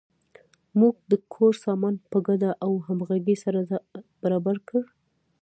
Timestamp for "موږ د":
0.79-1.13